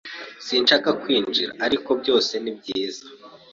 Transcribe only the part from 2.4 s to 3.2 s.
ni byiza?